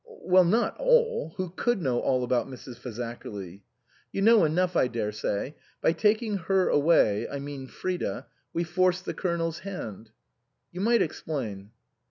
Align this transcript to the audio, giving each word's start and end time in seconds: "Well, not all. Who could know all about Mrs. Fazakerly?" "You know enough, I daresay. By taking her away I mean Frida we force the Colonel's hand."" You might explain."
"Well, 0.31 0.45
not 0.45 0.75
all. 0.79 1.35
Who 1.37 1.51
could 1.51 1.79
know 1.79 1.99
all 1.99 2.23
about 2.23 2.47
Mrs. 2.47 2.79
Fazakerly?" 2.79 3.61
"You 4.11 4.23
know 4.23 4.45
enough, 4.45 4.75
I 4.75 4.87
daresay. 4.87 5.53
By 5.79 5.91
taking 5.91 6.37
her 6.37 6.69
away 6.69 7.29
I 7.29 7.37
mean 7.37 7.67
Frida 7.67 8.25
we 8.51 8.63
force 8.63 8.99
the 9.01 9.13
Colonel's 9.13 9.59
hand."" 9.59 10.09
You 10.71 10.81
might 10.81 11.03
explain." 11.03 11.69